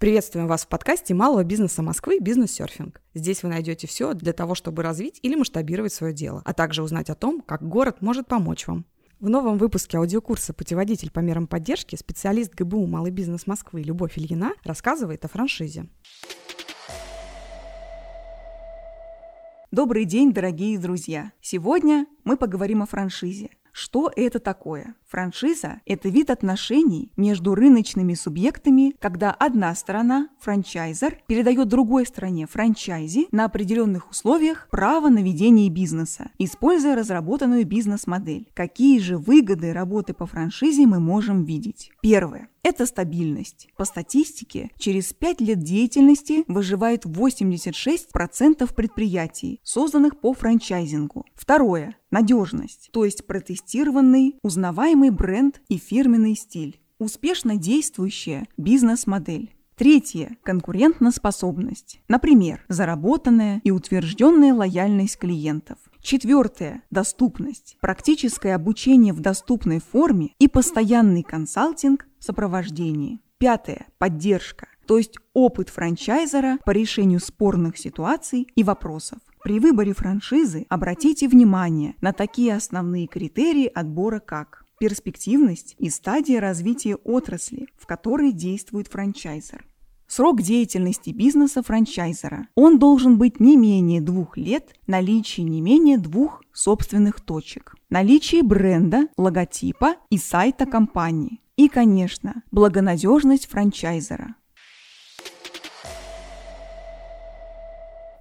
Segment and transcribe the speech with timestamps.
[0.00, 3.02] Приветствуем вас в подкасте малого бизнеса Москвы «Бизнес-серфинг».
[3.12, 7.10] Здесь вы найдете все для того, чтобы развить или масштабировать свое дело, а также узнать
[7.10, 8.86] о том, как город может помочь вам.
[9.18, 14.52] В новом выпуске аудиокурса «Путеводитель по мерам поддержки» специалист ГБУ «Малый бизнес Москвы» Любовь Ильина
[14.64, 15.86] рассказывает о франшизе.
[19.70, 21.32] Добрый день, дорогие друзья!
[21.42, 23.50] Сегодня мы поговорим о франшизе.
[23.80, 24.94] Что это такое?
[25.08, 33.28] Франшиза– это вид отношений между рыночными субъектами, когда одна сторона, франчайзер, передает другой стороне, франчайзи,
[33.32, 38.50] на определенных условиях право на ведение бизнеса, используя разработанную бизнес-модель.
[38.52, 41.90] Какие же выгоды работы по франшизе мы можем видеть?
[42.02, 42.50] Первое.
[42.62, 43.68] Это стабильность.
[43.76, 51.24] По статистике, через 5 лет деятельности выживает 86% предприятий, созданных по франчайзингу.
[51.34, 51.96] Второе.
[52.10, 59.54] Надежность, то есть протестированный, узнаваемый бренд и фирменный стиль, успешно действующая бизнес-модель.
[59.76, 62.00] Третье– конкурентоспособность.
[62.06, 65.78] Например, заработанная и утвержденная лояльность клиентов.
[66.02, 67.76] Четвертое– доступность.
[67.80, 73.20] Практическое обучение в доступной форме и постоянный консалтинг в сопровождении.
[73.38, 79.18] Пятое– поддержка, то есть опыт франчайзера по решению спорных ситуаций и вопросов.
[79.42, 86.96] При выборе франшизы обратите внимание на такие основные критерии отбора как перспективность и стадия развития
[86.96, 89.66] отрасли, в которой действует франчайзер.
[90.10, 92.48] Срок деятельности бизнеса франчайзера.
[92.56, 99.06] Он должен быть не менее двух лет, наличие не менее двух собственных точек, наличие бренда,
[99.16, 101.38] логотипа и сайта компании.
[101.56, 104.34] И, конечно, благонадежность франчайзера.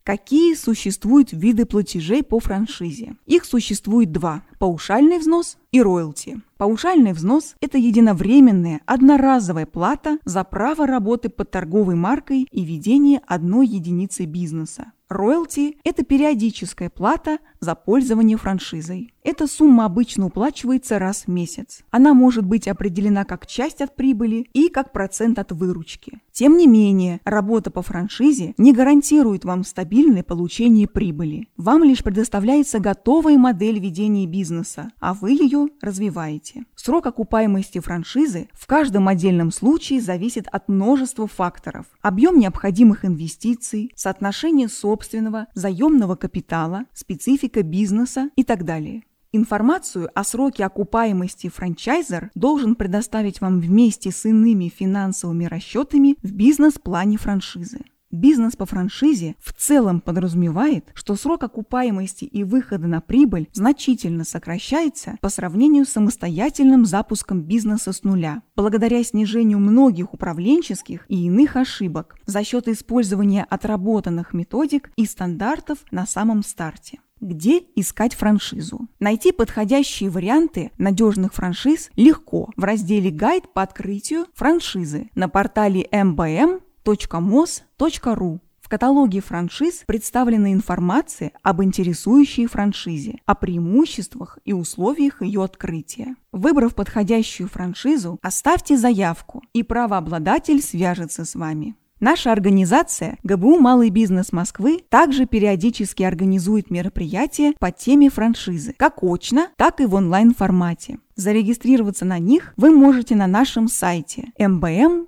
[0.09, 3.15] Какие существуют виды платежей по франшизе?
[3.27, 6.41] Их существует два– паушальный взнос и роялти.
[6.57, 13.67] Паушальный взнос– это единовременная, одноразовая плата за право работы под торговой маркой и ведение одной
[13.67, 14.93] единицы бизнеса.
[15.09, 19.11] Роялти– это периодическая плата за пользование франшизой.
[19.23, 21.81] Эта сумма обычно уплачивается раз в месяц.
[21.91, 26.19] Она может быть определена как часть от прибыли и как процент от выручки.
[26.31, 31.49] Тем не менее, работа по франшизе не гарантирует вам стабильное получение прибыли.
[31.57, 36.63] Вам лишь предоставляется готовая модель ведения бизнеса, а вы ее развиваете.
[36.75, 41.87] Срок окупаемости франшизы в каждом отдельном случае зависит от множества факторов.
[42.01, 49.03] Объем необходимых инвестиций, соотношение собственного, заемного капитала, специфика бизнеса и так далее.
[49.31, 57.17] Информацию о сроке окупаемости франчайзер должен предоставить вам вместе с иными финансовыми расчетами в бизнес-плане
[57.17, 57.79] франшизы.
[58.11, 65.17] Бизнес по франшизе в целом подразумевает, что срок окупаемости и выхода на прибыль значительно сокращается
[65.21, 72.15] по сравнению с самостоятельным запуском бизнеса с нуля, благодаря снижению многих управленческих и иных ошибок
[72.25, 76.99] за счет использования отработанных методик и стандартов на самом старте.
[77.21, 78.87] Где искать франшизу?
[78.99, 86.61] Найти подходящие варианты надежных франшиз легко в разделе «Гайд по открытию франшизы» на портале mbm
[86.85, 88.39] www.mos.ru.
[88.61, 96.15] В каталоге франшиз представлена информация об интересующей франшизе, о преимуществах и условиях ее открытия.
[96.31, 101.75] Выбрав подходящую франшизу, оставьте заявку, и правообладатель свяжется с вами.
[102.01, 109.49] Наша организация ГБУ «Малый бизнес Москвы» также периодически организует мероприятия по теме франшизы, как очно,
[109.57, 110.99] так и в онлайн-формате.
[111.17, 115.07] Зарегистрироваться на них вы можете на нашем сайте mbm.mos.ru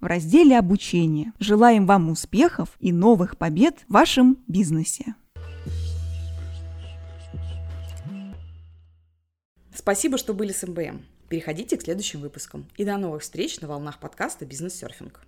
[0.00, 1.32] в разделе «Обучение».
[1.38, 5.14] Желаем вам успехов и новых побед в вашем бизнесе.
[9.72, 11.02] Спасибо, что были с МБМ.
[11.30, 12.66] Переходите к следующим выпускам.
[12.76, 15.20] И до новых встреч на волнах подкаста «Бизнес-серфинг».